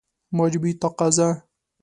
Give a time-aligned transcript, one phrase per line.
[0.37, 1.29] مجموعي تقاضا